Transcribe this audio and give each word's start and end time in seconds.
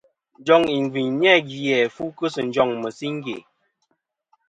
Njoŋ 0.39 0.61
ìngviyn 0.77 1.09
ni-a 1.19 1.35
gvi 1.49 1.75
fu 1.95 2.03
kɨ 2.17 2.25
sɨ 2.33 2.41
njoŋ 2.47 2.69
mɨ̀singe. 2.81 3.35